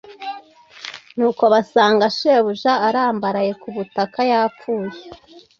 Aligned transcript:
nuko 1.15 1.43
basanga 1.53 2.05
shebuja 2.17 2.73
arambaraye 2.87 3.51
ku 3.61 3.67
butaka, 3.75 4.19
yapfuye 4.31 4.97